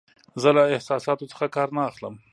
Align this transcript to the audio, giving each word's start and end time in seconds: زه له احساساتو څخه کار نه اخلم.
زه 0.41 0.49
له 0.57 0.63
احساساتو 0.75 1.29
څخه 1.31 1.45
کار 1.55 1.67
نه 1.77 1.81
اخلم. 1.89 2.15